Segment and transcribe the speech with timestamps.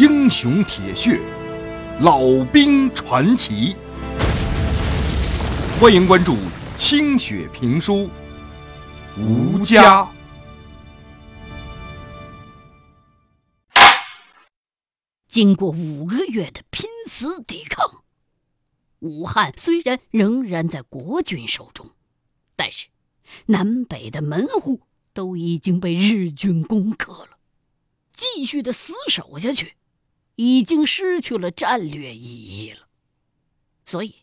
[0.00, 1.20] 英雄铁血，
[2.00, 3.76] 老兵传奇。
[5.78, 6.38] 欢迎关注
[6.74, 8.08] 清雪评书，
[9.18, 10.10] 吴家。
[15.28, 18.02] 经过五个月的拼死抵抗，
[19.00, 21.90] 武汉虽然仍然在国军手中，
[22.56, 22.88] 但是
[23.44, 24.80] 南北的门户
[25.12, 27.36] 都已经被日军攻克了。
[28.14, 29.74] 继续的死守下去，
[30.42, 32.86] 已经失去了战略意义了。
[33.84, 34.14] 所以，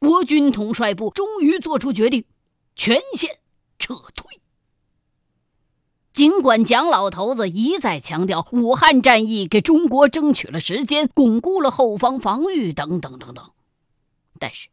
[0.00, 2.24] 国军统帅部终于做出决定，
[2.74, 3.38] 全线
[3.78, 4.40] 撤退。
[6.12, 13.52] 尽管蒋老头子一再强调武汉战役给中国争取了时间，巩固了后方防御等等等等，
[14.40, 14.68] 但是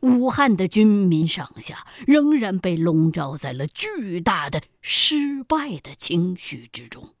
[0.00, 7.14] 武汉的军民上下仍然被笼罩在了巨大的失败的情绪之中。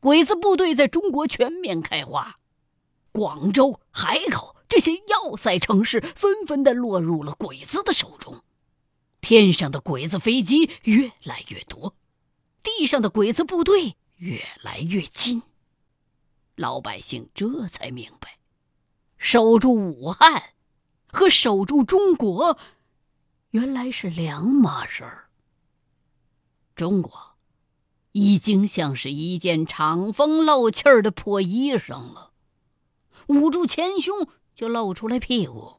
[0.00, 2.36] 鬼子部队在中国全面开花，
[3.12, 8.42] 广州、海口这些要塞城市纷纷的落入了鬼子的手中。
[9.20, 11.94] 天上的鬼子飞机越来越多，
[12.62, 15.42] 地上的鬼子部队越来越近。
[16.56, 18.38] 老百姓这才明白，
[19.18, 20.54] 守住武汉
[21.06, 22.58] 和守住中国
[23.50, 25.28] 原来是两码事儿。
[26.74, 27.29] 中国。
[28.12, 32.32] 已经像是一件敞风漏气儿的破衣裳了，
[33.28, 35.74] 捂住前胸就露出来屁股。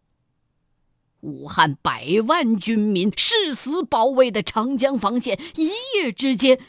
[1.20, 6.60] 武汉百万军民誓死保卫的长江防线，一夜之间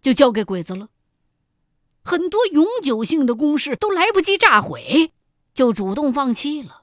[0.00, 0.88] 就交给鬼子了。
[2.02, 5.12] 很多永久性的工事都来不及炸毁，
[5.52, 6.82] 就主动放弃了。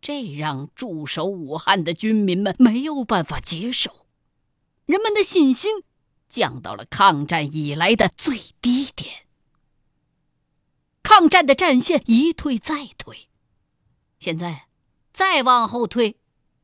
[0.00, 4.06] 这让驻守武汉的军民们没有办法接受，
[4.86, 5.84] 人们的信心。
[6.34, 9.14] 降到了抗战以来的最低点，
[11.00, 13.28] 抗战的战线一退再退，
[14.18, 14.64] 现在
[15.12, 16.16] 再往后退，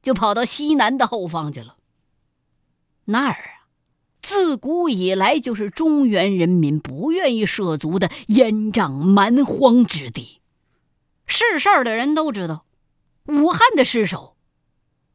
[0.03, 1.77] 就跑到西南的后方去了。
[3.05, 3.71] 那儿啊，
[4.21, 10.41] 自古以来就是中原人民不愿意涉足的烟瘴蛮荒之地。
[11.27, 12.67] 是事儿的人都知道，
[13.27, 14.35] 武汉的失守，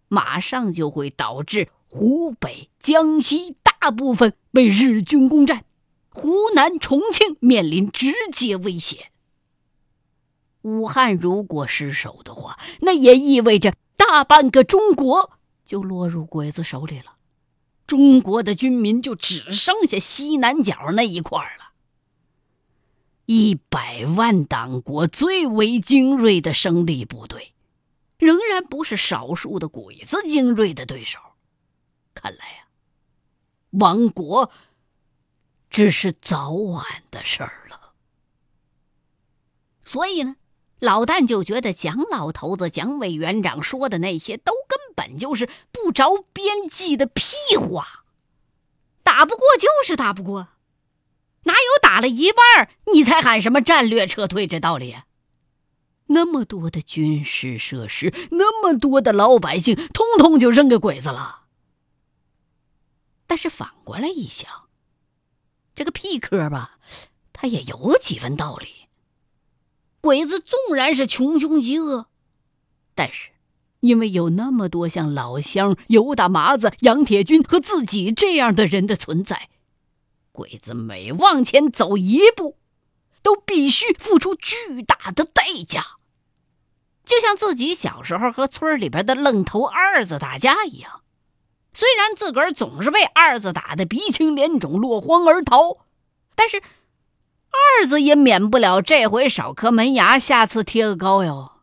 [0.08, 3.58] 马上就会导致湖北、江西。
[3.86, 5.64] 大部分被日军攻占，
[6.10, 9.12] 湖南、重庆面临直接威胁。
[10.64, 17.18] 武汉如果失守的话，那也意味着大半个中国就落入鬼子手里了。
[17.86, 21.74] 中国的军民就只剩下西南角那一块了。
[23.28, 27.54] 一百万党国最为精锐的生力部队，
[28.18, 31.20] 仍然不是少数的鬼子精锐的对手。
[32.16, 32.65] 看来呀。
[33.80, 34.52] 亡国
[35.70, 37.94] 只是早晚的事儿了，
[39.84, 40.36] 所以呢，
[40.80, 48.04] 老旦就觉得蒋老头子、蒋委员长说的那些都根本就是不着边际的屁话。
[49.04, 50.48] 打不过就是打不过，
[51.44, 54.96] 哪有打了一半你才喊什么战略撤退这道理？
[56.08, 61.45] 那么多的军事设施，那么多的老百姓，通通就扔给鬼子了。
[63.28, 64.50] 但是反过来一想，
[65.74, 66.78] 这个屁科吧，
[67.34, 68.68] 他也有几分道理。
[70.02, 72.08] 鬼子纵然是穷凶极恶，
[72.94, 73.32] 但是
[73.80, 79.50] 因为有那么多像老乡、尤大麻子、杨铁军和自己这样的人的存在，
[80.32, 82.58] 鬼子每往前走一步，
[83.24, 85.98] 都必须付出巨大的代价。
[87.04, 91.02] 就像自己小时候和村里边的愣头二子打架一样。
[91.76, 95.80] 虽然自个儿总是被二子打得鼻青脸肿、落荒而逃，
[96.34, 96.62] 但是
[97.52, 101.62] 二子也免不了这回少颗门牙，下次贴个膏药。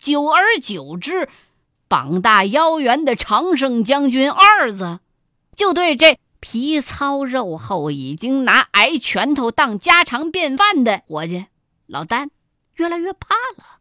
[0.00, 1.28] 久而久之，
[1.86, 4.98] 膀大腰圆的常胜将军二子
[5.54, 11.46] 就对这皮糙肉厚、已经拿挨拳头当家常便饭的伙计
[11.86, 12.30] 老丹
[12.74, 13.78] 越来越怕了，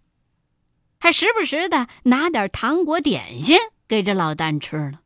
[0.99, 3.57] 还时不时的拿点糖果点心
[3.87, 4.99] 给这老丹吃了。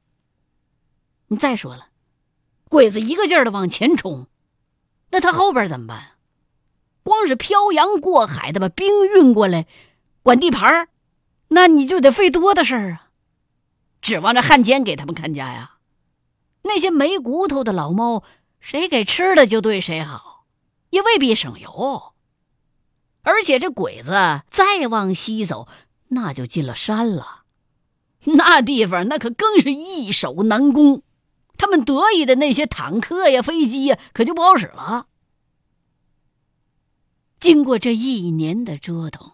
[1.27, 1.88] 你再说了，
[2.69, 4.27] 鬼子一个劲儿的往前冲，
[5.12, 6.12] 那他后边怎么办？
[7.03, 9.65] 光是漂洋过海的把兵运过来，
[10.24, 10.89] 管地盘儿
[11.50, 13.07] 那你就得费多大事儿啊！
[14.01, 15.77] 指望着汉奸给他们看家呀？
[16.63, 18.23] 那些没骨头的老猫，
[18.59, 20.45] 谁给吃的就对谁好，
[20.89, 22.13] 也未必省油。
[23.23, 25.68] 而且这鬼子再往西走，
[26.09, 27.44] 那就进了山了，
[28.25, 31.03] 那地方那可更是易守难攻。
[31.57, 35.07] 他们得意的那些坦克呀、飞机呀，可就不好使了。
[37.39, 39.33] 经过这一年的折腾，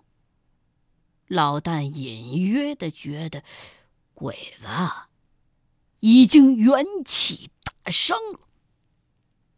[1.27, 3.43] 老旦隐约的觉得
[4.13, 4.67] 鬼子
[5.99, 8.39] 已经元气大伤了。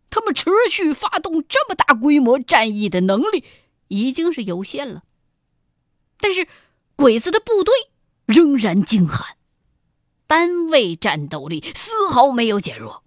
[0.10, 3.44] 他们持续发动这么大规模战役的能力
[3.88, 5.04] 已经是有限了，
[6.20, 6.48] 但是
[6.96, 7.74] 鬼子的部队
[8.26, 9.35] 仍然精悍，
[10.28, 13.04] 单位战斗力丝毫没有减弱，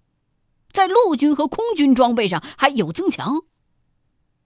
[0.71, 3.41] 在陆军和空军装备上还有增强。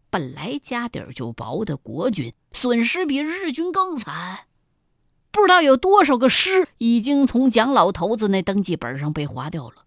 [0.10, 4.46] 本来家底儿就薄的国军损失比日军更惨，
[5.31, 9.86] 不知道有多少个师已经从蒋老头子那登记本上被划掉了。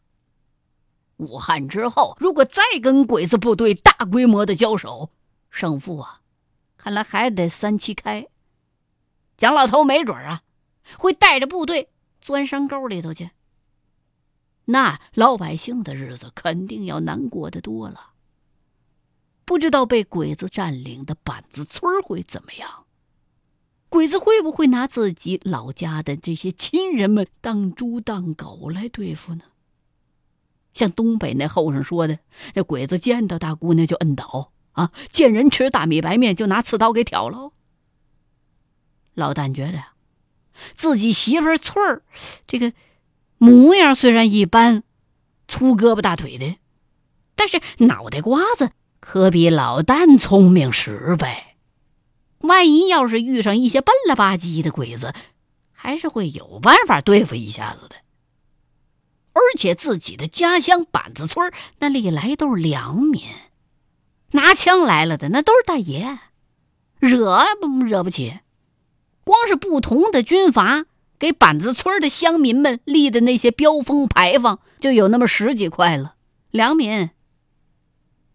[1.16, 5.10] 武汉之后，如果再跟鬼子部队大规模的交手，
[5.48, 6.20] 胜负啊，
[6.76, 8.26] 看来还得三七开。
[9.36, 10.42] 蒋老头没准啊，
[10.98, 11.88] 会带着部队
[12.26, 13.30] 钻山沟里头去。
[14.64, 18.14] 那老百姓的日子肯定要难过的多了。
[19.44, 22.86] 不知道被鬼子占领的板子村会怎么样？
[23.88, 29.44] 鬼子会不会拿自己老家的这些亲人们当猪当狗来对付呢？
[30.72, 32.18] 像东北那后生说的，
[32.52, 37.52] 这鬼子见到大姑娘就摁倒啊，见人吃大米白面就拿刺刀给挑了。
[39.14, 39.80] 老旦觉得，
[40.74, 42.02] 自己媳妇翠儿
[42.46, 42.72] 这个
[43.38, 44.82] 模样虽然一般，
[45.48, 46.56] 粗胳膊大腿的，
[47.34, 48.70] 但是脑袋瓜子
[49.00, 51.36] 可比老旦聪明十倍。
[52.38, 55.14] 万一要是遇上一些笨了吧唧的鬼子，
[55.72, 57.96] 还是会有办法对付一下子的。
[59.32, 63.22] 而且自己的家乡板子村那历来都是良民，
[64.30, 66.18] 拿枪来了的那都是大爷，
[66.98, 68.38] 惹不惹不起。
[69.26, 70.86] 光是不同的军阀
[71.18, 76.14] 给板子村的乡民们立的那些标封牌坊，就有那么十几块了。
[76.52, 77.10] 良民，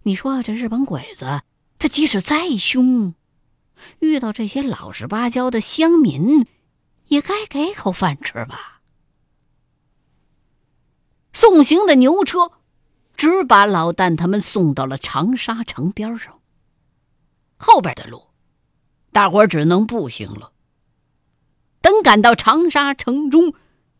[0.03, 1.43] 你说这日本鬼子，
[1.79, 3.13] 他即使再凶，
[3.99, 6.45] 遇到这些老实巴交的乡民，
[7.07, 8.81] 也该给口饭吃吧？
[11.31, 12.51] 送行的牛车，
[13.15, 16.41] 只把老旦他们送到了长沙城边上。
[17.55, 18.23] 后边的路，
[19.13, 20.50] 大伙只能步行了。
[21.81, 23.53] 等赶到长沙城中，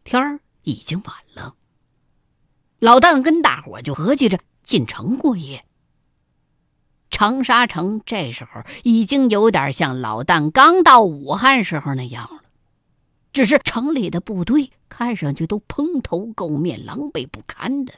[0.04, 1.56] 天儿已经晚了。
[2.80, 5.66] 老旦跟大伙就合计着进城过夜。
[7.10, 12.42] 长沙城这时候已经有点像老旦刚到武汉时候那样了。
[13.34, 17.94] 只是城里的部队看上去都蓬头垢面、狼狈不堪的，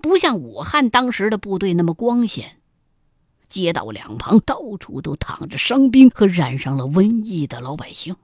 [0.00, 2.56] 不像武汉当时的部队那么光鲜。
[3.48, 8.16] 街道两旁到处都躺着伤兵和染上了瘟疫的老百姓，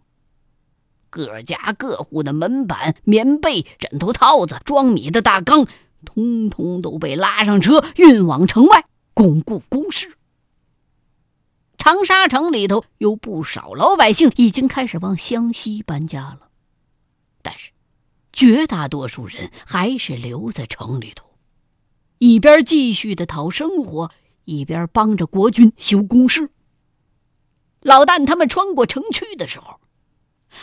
[1.16, 5.66] 各家各户的门板、棉被、枕头套子、装米的大缸，
[6.04, 8.84] 通通都被拉上车运往城外
[9.14, 10.12] 巩固工事。
[11.78, 16.50] 长沙城里头有不少老百姓已经开始往湘西搬家了，
[17.40, 17.70] 但是
[18.30, 21.24] 绝大多数人还是留在城里头，
[22.18, 24.10] 一边继续的讨生活，
[24.44, 26.50] 一边帮着国军修工事。
[27.80, 29.80] 老旦他们穿过城区的时候，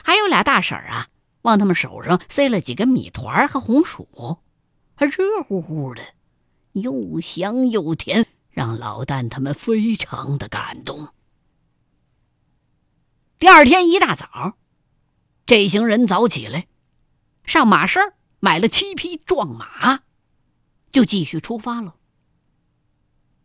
[0.04, 1.08] 还有俩大婶儿啊，
[1.42, 4.40] 往他们手上塞了几个米团和红薯，
[4.96, 6.02] 还热乎乎的，
[6.72, 8.28] 又香又甜。
[8.54, 11.08] 让老旦他们非常的感动。
[13.40, 14.60] 第二天一大早，
[15.48, 16.68] 这行人早起来，
[17.46, 18.00] 上马市
[18.40, 20.02] 买了七匹壮马，
[20.92, 21.96] 就继续出发了。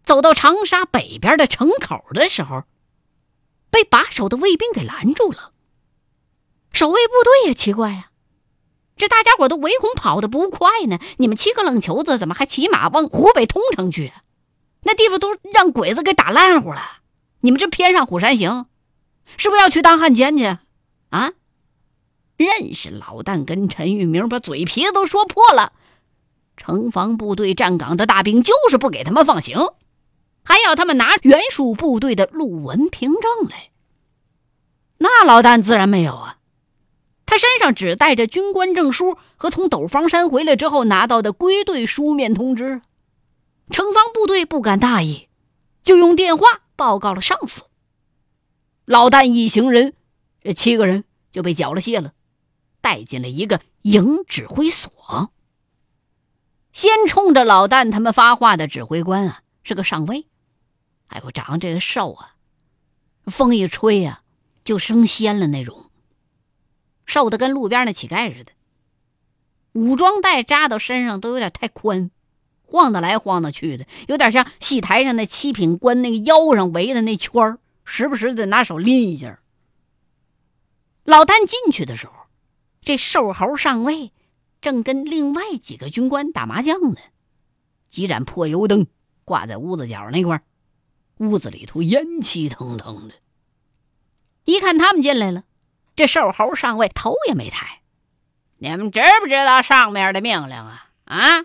[0.05, 2.65] 走到长沙北边的城口的时候，
[3.71, 5.55] 被把守的卫兵给拦住了。
[6.73, 8.11] 守卫部队也奇怪呀，
[8.97, 14.13] 这大家伙都唯恐跑得不快呢，你们七个愣球子怎么还骑马往湖北通城去？
[14.83, 16.81] 那地方都让鬼子给打烂乎了，
[17.41, 18.67] 你们这偏上虎山行，
[19.37, 20.57] 是不是要去当汉奸去？
[21.11, 21.33] 啊！
[22.37, 25.73] 认识老旦跟陈玉明，把嘴皮子都说破了。
[26.57, 29.59] 城防部队站岗的大兵就是不给他们放行，
[30.45, 33.71] 还要他们拿原属部队的陆文凭证来。
[34.99, 36.38] 那老旦自然没有啊，
[37.29, 42.81] 他身上只带着军官证书和从斗方山回来之后拿到的归队书面通知。
[43.71, 45.29] 城防部队不敢大意，
[45.85, 47.65] 就用电话报告了上司。
[48.87, 49.93] 老旦一行人，
[50.41, 52.15] 这七个人就被缴了械了，
[52.81, 55.31] 带进了一个营指挥所。
[56.73, 60.25] 先冲着老旦他们发话的指挥官啊，是个上尉，
[61.09, 62.37] 哎呦，长这个瘦啊，
[63.27, 64.23] 风一吹呀
[64.65, 65.88] 就升仙了那种，
[67.09, 68.53] 瘦的跟路边那乞丐似的，
[69.73, 72.11] 武装带扎到身上都有点太宽。
[72.65, 79.41] 晃荡来晃荡去的，有点像戏台上那七品官那个腰上围的那圈儿，时不时的拿手拎一下。
[81.03, 82.13] 老旦进去的时候，
[82.83, 84.13] 这瘦猴上尉
[84.61, 87.01] 正跟另外几个军官打麻将呢，
[87.89, 88.87] 几盏破油灯
[89.25, 90.43] 挂在屋子角那块儿
[91.17, 93.15] 屋子里头烟气腾腾的。
[94.45, 95.45] 一看他们进来了，
[95.99, 97.81] 这瘦猴上尉头也没抬
[98.59, 100.91] ：“你们知不知道上面的命令啊？
[101.07, 101.45] 啊，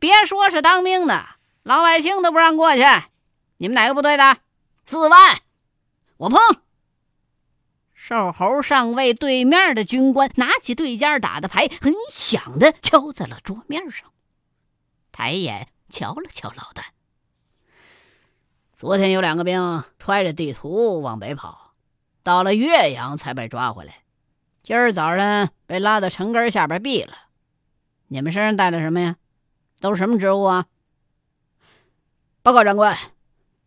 [0.00, 1.24] 别说是当兵的，
[1.62, 2.82] 老百姓都不让过去。
[3.58, 4.38] 你们哪个部队的？
[4.84, 5.38] 四万，
[6.16, 6.40] 我碰。”
[7.94, 14.10] 瘦猴上尉对面的军官拿起对尖打的牌，很响的敲在了桌面上，
[15.12, 16.82] 抬眼瞧了瞧老旦。
[18.74, 21.61] 昨天有两个兵揣着地图往北跑，
[22.22, 24.02] 到了岳阳才被抓回来，
[24.62, 27.12] 今儿早上被拉到城根下边毙了。
[28.08, 29.16] 你们身上带的什么呀？
[29.80, 30.66] 都是什么职务啊？
[32.42, 32.96] 报告长官，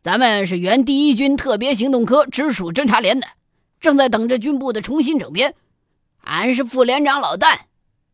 [0.02, 3.28] 咱们是原第一军特别行动科直属侦察连的。
[3.82, 5.54] 正在等着军部的重新整编，
[6.22, 7.60] 俺是副连长老旦，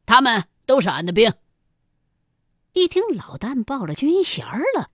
[0.05, 1.31] 他们都是俺的兵。
[2.73, 4.45] 一听老旦报了军衔
[4.75, 4.89] 了，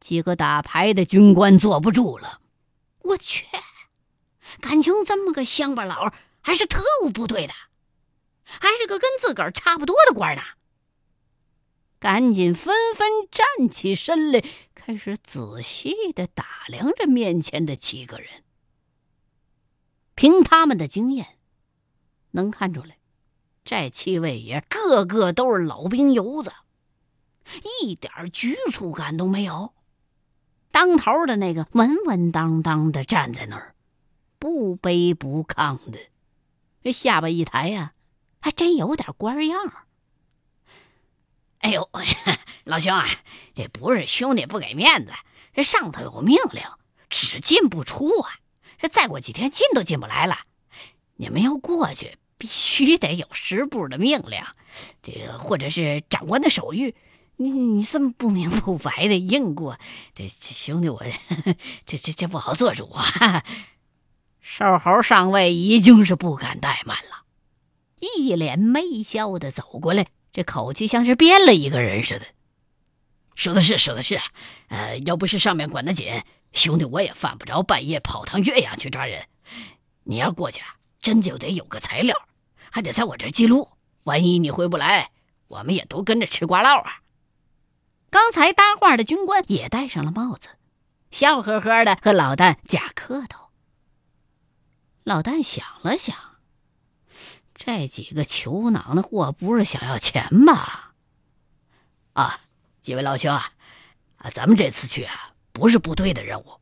[0.00, 2.40] 几个打牌的军官坐不住了。
[3.02, 3.46] 我去，
[4.60, 7.52] 感情这么个乡巴佬还是特务部队的，
[8.44, 10.42] 还是个跟自个儿差不多的官呢。
[11.98, 18.44] 赶紧纷纷站起身来，开始仔细的打量着面前的七个人。
[20.14, 21.38] 凭他们的经验，
[22.30, 22.98] 能看出来，
[23.64, 26.52] 这七位爷个个都是老兵油子，
[27.82, 29.74] 一点局促感都没有。
[30.70, 33.74] 当头的那个稳稳当当的站在那儿，
[34.38, 35.98] 不卑不亢的，
[36.82, 37.92] 这下巴一抬呀，
[38.40, 39.60] 还真有点官样。
[41.58, 41.90] 哎呦，
[42.64, 43.06] 老兄啊，
[43.54, 45.12] 这不是兄弟不给面子，
[45.52, 46.62] 这上头有命令，
[47.10, 48.38] 只进不出啊。
[48.78, 50.38] 这再过几天进都进不来了，
[51.16, 54.40] 你们要过去，必须得有师部的命令，
[55.02, 56.94] 这个或者是长官的手谕。
[57.40, 59.78] 你你这么不明不白的硬过，
[60.14, 61.02] 这这兄弟我
[61.86, 63.44] 这这这不好做主啊！
[64.58, 67.22] 瘦猴上尉已经是不敢怠慢了，
[68.00, 72.26] 一脸媚笑的走过来，这口气像是变了一个人似的。
[73.36, 74.18] 说的是，说的是，
[74.66, 76.24] 呃，要不是上面管得紧。
[76.52, 79.28] 兄弟，我也犯不着半夜跑趟岳阳去抓人。
[80.02, 82.20] 你要过去啊，真就得有个材料，
[82.72, 83.68] 还得在我这记录。
[84.02, 85.12] 万一你回不来，
[85.46, 87.02] 我们也都跟着吃瓜唠啊。
[88.10, 90.48] 刚才搭话的军官也戴上了帽子，
[91.12, 93.47] 笑呵呵的和老旦假客套。
[95.08, 96.14] 老旦想了想，
[97.54, 100.92] 这几个球囊的货不是想要钱吧？
[102.12, 102.40] 啊，
[102.82, 103.52] 几位老兄啊，
[104.18, 105.32] 啊，咱们这次去啊。
[105.50, 106.60] 不是部队的任务，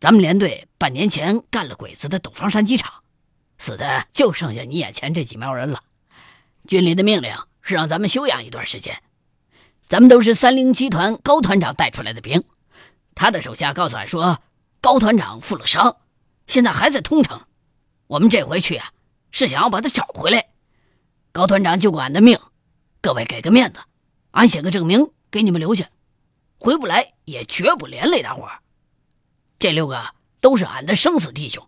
[0.00, 3.04] 咱们连队半年前干了鬼子的陡方山机场，
[3.56, 5.84] 死的就剩下你眼前这几苗人了。
[6.66, 9.00] 军里的命令是让咱们休养一段时间。
[9.88, 12.42] 咱们都是三零七团高团长带出来的兵，
[13.14, 14.42] 他的手下告诉俺说，
[14.80, 15.98] 高团长负了伤，
[16.46, 17.40] 现在还在通城。
[18.06, 18.92] 我们这回去啊，
[19.30, 20.48] 是想要把他找回来。
[21.32, 22.38] 高团长救过俺的命，
[23.00, 23.80] 各位给个面子，
[24.32, 25.88] 俺写个证明给你们留下。
[26.58, 28.60] 回不来也绝不连累大伙儿。
[29.58, 31.66] 这六个都是俺的生死弟兄，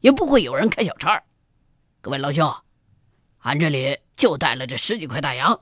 [0.00, 1.22] 也不会有人开小差。
[2.00, 2.54] 各位老兄，
[3.38, 5.60] 俺这里就带了这十几块大洋，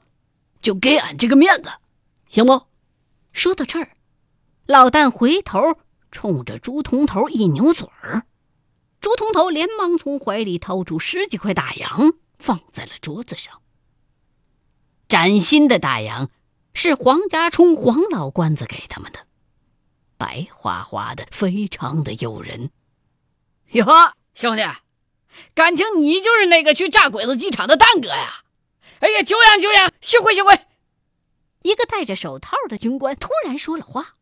[0.62, 1.70] 就给俺这个面子，
[2.28, 2.66] 行不？
[3.32, 3.90] 说到这儿，
[4.66, 5.60] 老旦回头
[6.10, 8.24] 冲着朱铜头一扭嘴儿，
[9.04, 13.60] 朱铜头连忙从怀里掏出十几块大洋，放在了桌子上。
[15.08, 16.30] 崭新的大洋。
[16.72, 19.26] 是黄家冲黄老官子给他们的，
[20.16, 22.70] 白花花的，非常的诱人。
[23.72, 23.84] 哟，
[24.34, 24.62] 兄弟，
[25.54, 28.42] 感情你就是那个去炸鬼子机场的蛋哥呀？
[29.00, 30.58] 哎呀，久仰久仰，幸会幸会。
[31.60, 34.14] 一个戴着手套的军官突然说了话，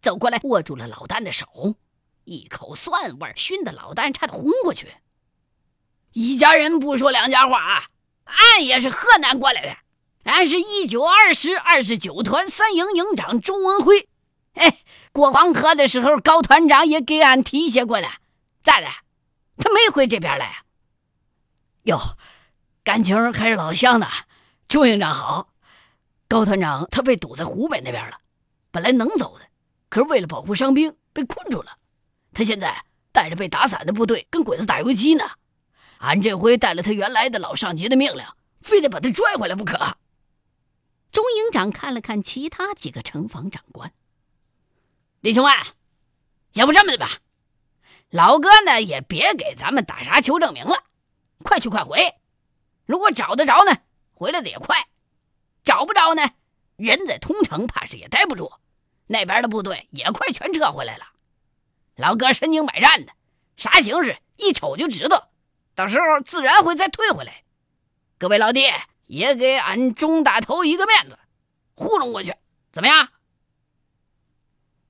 [0.00, 1.76] 走过来握住了老旦的手，
[2.24, 4.94] 一口蒜味熏得老旦差点昏过去。
[6.12, 7.84] 一家人不说两家话啊，
[8.24, 9.76] 俺也是河南过来的。
[10.24, 14.08] 俺是一九二师二十九团三营营长钟文辉，
[14.54, 14.78] 哎，
[15.10, 18.20] 过黄河的时候，高团长也给俺提携过来，
[18.62, 18.86] 咋的？
[19.58, 20.62] 他没回这边来？
[21.82, 21.98] 哟，
[22.84, 24.06] 感情还是老乡呢。
[24.68, 25.48] 周营长好，
[26.28, 28.18] 高团长他被堵在湖北那边了，
[28.70, 29.46] 本来能走的，
[29.88, 31.78] 可是为了保护伤兵，被困住了。
[32.34, 35.30] 他现在带着被打散的部队跟鬼子打游击呢。
[35.98, 38.26] 俺这回带了他原来的老上级的命令，
[38.60, 39.96] 非得把他拽回来不可。
[41.12, 43.92] 钟营长看了看其他几个城防长官，
[45.20, 45.52] 李兄们，
[46.54, 47.08] 要不这么的吧，
[48.08, 50.84] 老哥呢，也别给咱们打啥求证明了，
[51.44, 52.14] 快去快回。
[52.86, 53.76] 如果找得着呢，
[54.14, 54.76] 回来的也快；
[55.62, 56.30] 找不着呢，
[56.76, 58.50] 人在通城，怕是也待不住。
[59.06, 61.04] 那边的部队也快全撤回来了。
[62.02, 63.12] 老哥身经百战的，
[63.56, 65.30] 啥形势一瞅就知道，
[65.76, 67.44] 到时候自然会再退回来。
[68.18, 68.64] 各位老弟，
[69.06, 71.16] 也给俺钟大头一个面子，
[71.76, 72.34] 糊弄过去，
[72.72, 73.10] 怎么样？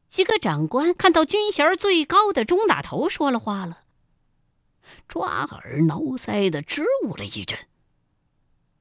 [0.09, 3.81] 几个长官看到军衔最高的钟大头说了话了，
[5.07, 7.59] 抓耳挠腮的支吾了一阵。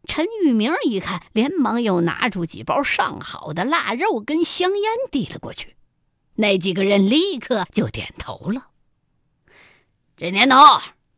[0.06, 5.76] 陈玉明一看，连忙又拿出几包上好的腊肉跟香烟递了过去。
[6.42, 8.68] 那几个人立刻就点头了。
[10.18, 10.58] 这年头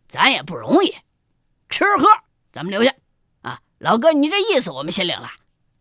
[0.08, 0.96] 咱也不容易，
[1.70, 2.08] 吃喝
[2.52, 2.94] 咱们留下
[3.42, 3.60] 啊！
[3.80, 5.32] 老哥，你这意思我们心领了。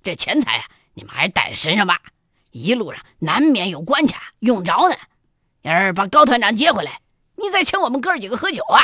[0.02, 2.00] 这钱财啊，你们还是带身上吧。
[2.52, 4.96] 一路上难免有关卡，用着呢。
[5.62, 7.00] 要是把高团长接回来，
[7.36, 8.80] 你再请我们哥几个喝酒啊！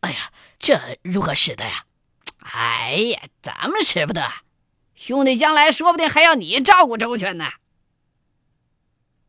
[0.00, 1.84] 哎呀，这如何使得呀？
[2.38, 4.26] 哎呀，咱们使不得，
[4.94, 7.50] 兄弟将来说不定还要你照顾周全呢。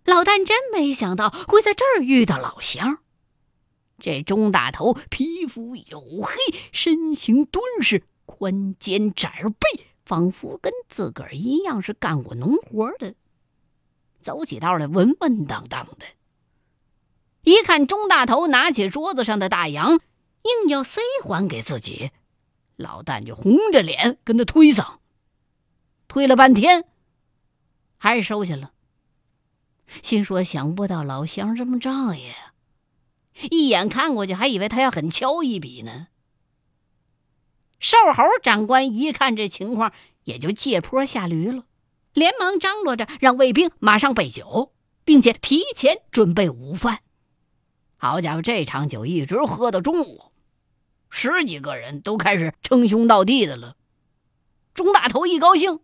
[0.10, 2.98] 老旦真没想到会在这儿遇到老乡。
[4.00, 6.34] 这钟大头皮肤黝黑，
[6.74, 9.86] 身形敦实，宽肩窄背。
[10.06, 13.14] 仿佛跟自个儿一样是干过农活的，
[14.22, 16.06] 走起道来稳稳当当的。
[17.44, 22.10] 一看钟大头拿起桌子上的大洋，硬要塞还给自己，
[22.76, 24.96] 老旦就红着脸跟他推搡，
[26.08, 26.86] 推了半天，
[27.98, 28.72] 还是收下了。
[30.04, 32.32] 心说：想不到老乡这么仗义，
[33.50, 36.08] 一眼看过去还以为他要狠敲一笔呢。
[37.80, 39.94] 瘦猴长官一看这情况，
[40.24, 41.64] 也就借坡下驴了，
[42.14, 44.74] 连忙张罗着让卫兵马上备酒，
[45.06, 47.00] 并且提前准备午饭。
[47.96, 50.32] 好家伙，这场酒一直喝到中午，
[51.10, 53.76] 十几个人都开始称兄道弟的了。
[54.74, 55.80] 钟大头一高兴，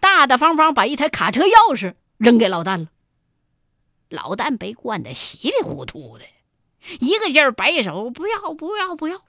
[0.00, 2.88] 大大方方把一台卡车钥匙扔给老旦了。
[4.08, 6.24] 老旦被灌得稀里糊涂的，
[7.00, 9.22] 一个劲儿摆手：“不要，不要，不要！”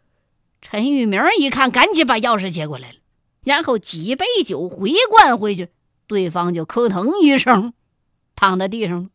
[0.61, 2.97] 陈玉明一看，赶紧把钥匙接过来了，
[3.43, 5.69] 然后几杯酒回灌回去，
[6.07, 7.73] 对方就磕腾一声，
[8.35, 9.09] 躺在地上了。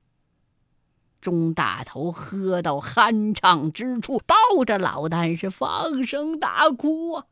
[1.20, 7.24] 钟大头喝到酣畅之处，抱着老旦是放声大哭啊，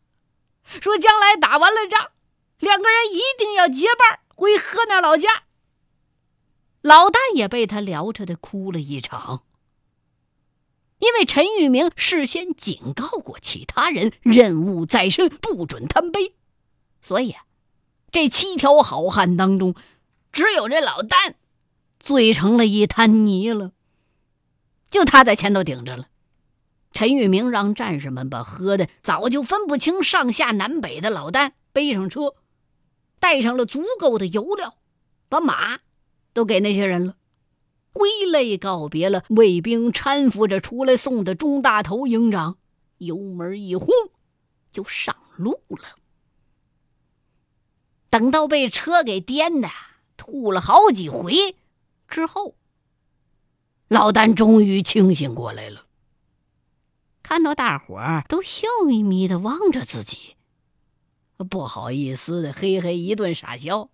[0.65, 2.11] 说将来打完了仗，
[2.59, 5.43] 两个人一定要结伴回河南老家。
[6.83, 9.43] 老旦也被他聊扯的哭了一场。
[10.99, 16.35] 因为陈玉明事先警告过其他人，任务在身，不准贪杯，
[17.01, 17.35] 所以，
[18.13, 19.75] 这七条好汉当中，
[20.31, 21.35] 只有这老旦
[21.99, 23.73] 醉成了一滩泥了。
[24.91, 26.07] 就他在前头顶着了。
[26.93, 32.35] 陈玉明让战士们把喝的早就分不清上下南北的老旦背上车，
[33.19, 34.77] 带上了足够的油料，
[35.29, 35.79] 把马
[36.33, 37.17] 都给那些人了。
[37.93, 42.57] 挥泪告别了卫兵搀扶着出来送的钟大头营长，
[42.97, 43.89] 油门一轰，
[44.73, 45.97] 就上路了。
[48.09, 49.69] 等到被车给颠的
[50.17, 51.57] 吐了好几回
[52.09, 52.55] 之后，
[53.89, 55.85] 老丹终于清醒过来了。
[57.23, 60.37] 看到大伙儿都笑眯眯的望着自己，
[61.51, 63.91] 不好意思的嘿嘿一顿傻笑。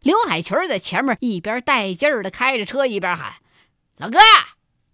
[0.00, 3.34] 刘海群在前面一边带劲儿的开着车，一边喊
[3.98, 4.18] ：“老哥，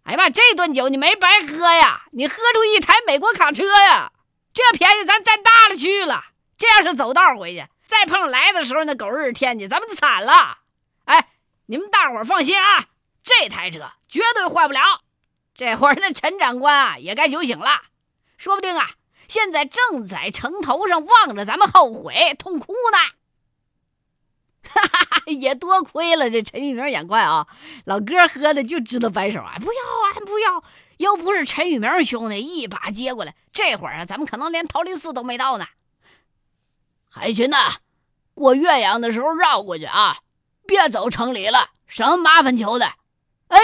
[0.04, 2.04] 哎呀妈，这顿酒你没白喝呀！
[2.12, 4.12] 你喝出一台美国卡车呀，
[4.52, 6.24] 这便宜咱占大了去了。
[6.56, 10.58] 这要是走道回去，再碰上来的时候那狗日天气，咱们就惨了。
[11.04, 11.28] 哎，
[11.66, 12.86] 你们大伙放心啊，
[13.22, 15.00] 这台车绝对坏不了。
[15.54, 17.82] 这会儿那陈长官啊也该酒醒了，
[18.38, 18.90] 说不定啊
[19.28, 22.98] 现在正在城头上望着咱们后悔痛哭呢。”
[24.68, 27.46] 哈哈，也多亏了这陈玉明眼快啊！
[27.84, 30.64] 老哥喝的就知道摆手啊，不要啊，不要！
[30.98, 35.66] 要不是陈玉明兄弟一把接过来，这会儿啊，咱们可能连桃林寺都没到呢。
[37.10, 37.74] 海群呐，
[38.34, 40.18] 过岳阳的时候绕过去啊，
[40.66, 42.86] 别走城里了，省麻烦求的。
[43.48, 43.58] 哎，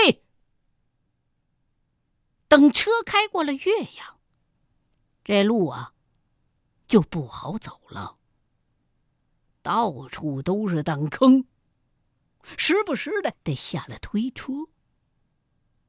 [2.49, 4.19] 等车开过了岳阳，
[5.25, 5.93] 这路啊
[6.87, 8.17] 就不好走了。
[9.63, 11.45] 到处都是弹坑，
[12.57, 14.53] 时不时的得下来推车。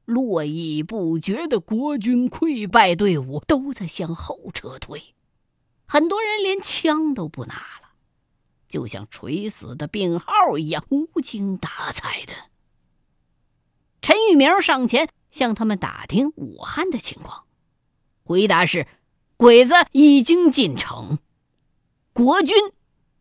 [0.04, 5.14] 络绎不绝的国军溃败队伍都在向后撤退，
[5.86, 7.90] 很多人连枪都不拿了，
[8.68, 12.32] 就像垂死的病号一样无精打采的。
[14.02, 17.44] 陈玉明上前向他们打听武汉的情况，
[18.24, 18.88] 回答是：
[19.36, 21.20] 鬼子已经进城，
[22.12, 22.56] 国军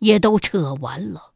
[0.02, 1.32] 也都撤完了。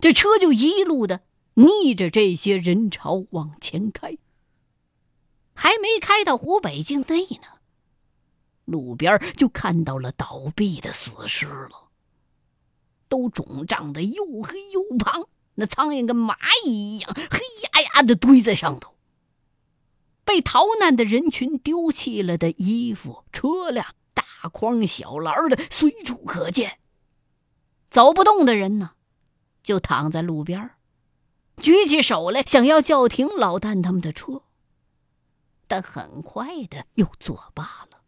[0.00, 1.20] 这车就一路的
[1.54, 4.16] 逆着这些人潮往前开，
[5.52, 7.58] 还没开到湖北境内呢，
[8.64, 11.90] 路边就看到了倒闭的死尸了，
[13.08, 16.34] 都肿胀的又黑又胖，那苍蝇跟蚂
[16.64, 17.40] 蚁一样，黑
[17.74, 18.94] 压压的堆在上头。
[20.24, 23.94] 被逃难的人群丢弃了的衣服、车辆，
[24.40, 26.78] 大筐小篮的随处可见。
[27.90, 28.92] 走不动的人呢？
[29.62, 30.70] 就躺在路边
[31.56, 34.42] 举起手来想要叫停老旦他们的车，
[35.66, 37.98] 但很快的又作罢了。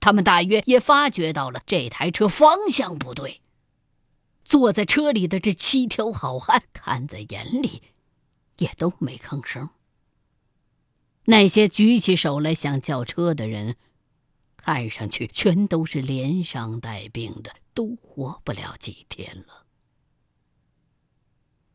[0.00, 3.42] 他们大约也发觉到了这台车方向不对，
[4.44, 7.82] 坐在车里的这七条好汉看在眼里，
[8.58, 9.68] 也都没吭声。
[11.24, 13.76] 那些举起手来想叫车的人，
[14.66, 19.64] 看上去全都是连伤带病的，都活不了几天了。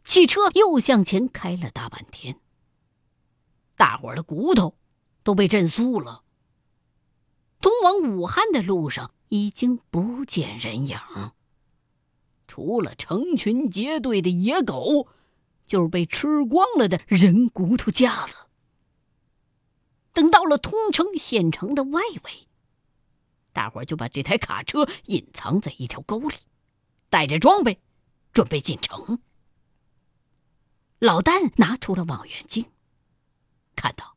[0.04, 2.42] 汽车又向前开了大半天，
[3.78, 4.76] 大伙儿的骨头
[5.24, 6.26] 都被震酥了。
[7.62, 11.00] 通往武汉的路上已经不见人影，
[12.46, 15.08] 除了成群结队的野狗，
[15.66, 18.36] 就是被吃光了的人骨头架子。
[20.12, 22.48] 等到了通城县城的外围，
[23.54, 26.36] 大伙儿就把这台卡车隐藏在一条沟里，
[27.10, 27.80] 带着装备，
[28.32, 29.20] 准备进城。
[31.00, 32.66] 老旦拿出了望远镜，
[33.76, 34.16] 看到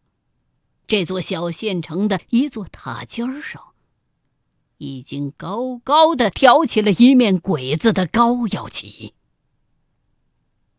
[0.86, 3.72] 这座小县城的一座塔尖上，
[4.76, 9.14] 已经高高的挑起了一面鬼子的高腰旗。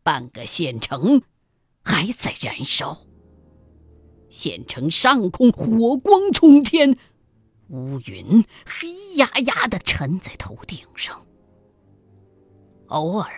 [0.03, 1.23] 半个县城
[1.83, 3.07] 还在燃烧，
[4.29, 6.99] 县城上空火光冲天，
[7.69, 11.25] 乌云黑压压的沉在头顶上，
[12.88, 13.32] 偶尔。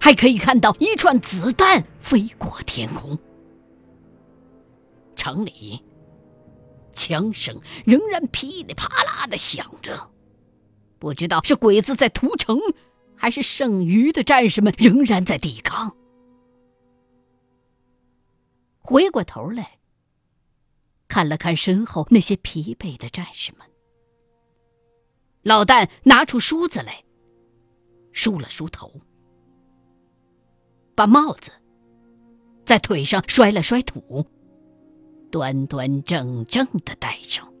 [0.00, 3.16] 还可以看到一串子弹飞过天空，
[5.14, 5.80] 城里
[6.90, 10.10] 枪声仍然噼里啪啦的响着，
[10.98, 12.58] 不知道是鬼子在屠城，
[13.14, 15.94] 还是剩余的战士们仍然在抵抗。
[18.80, 19.78] 回过头来，
[21.12, 23.66] 看了看身后那些疲惫的战士们，
[25.42, 27.04] 老旦拿出梳子来，
[28.12, 28.90] 梳了梳头。
[30.94, 31.52] 把帽子
[32.64, 34.24] 在腿上摔了摔土，
[35.30, 37.52] 端端正正的戴上，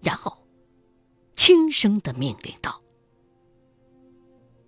[0.00, 0.48] 然后
[1.36, 2.82] 轻声的命令道：“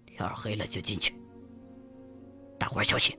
[0.05, 1.15] 天黑了就进去，
[2.59, 3.19] 大伙儿小心。”